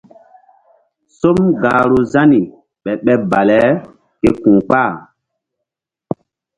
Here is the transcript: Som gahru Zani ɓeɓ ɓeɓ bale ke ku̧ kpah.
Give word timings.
Som 1.17 1.37
gahru 1.61 1.99
Zani 2.11 2.41
ɓeɓ 2.83 2.97
ɓeɓ 3.05 3.19
bale 3.31 3.59
ke 4.21 4.29
ku̧ 4.41 4.51
kpah. 4.67 4.91